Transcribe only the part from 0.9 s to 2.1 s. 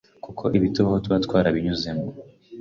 tuba twarabinyuzemo